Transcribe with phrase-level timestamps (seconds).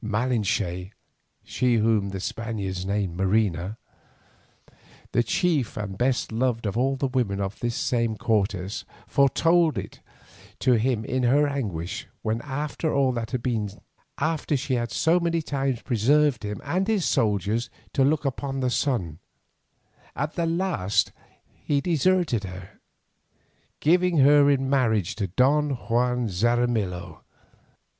[0.03, 0.93] Malinche,
[1.43, 3.77] she whom the Spaniards named Marina,
[5.11, 9.99] the chief and best beloved of all the women of this same Cortes, foretold it
[10.57, 13.69] to him in her anguish when after all that had been,
[14.17, 18.71] after she had so many times preserved him and his soldiers to look upon the
[18.71, 19.19] sun,
[20.15, 21.11] at the last
[21.63, 22.79] he deserted her,
[23.79, 27.21] giving her in marriage to Don Juan Xaramillo.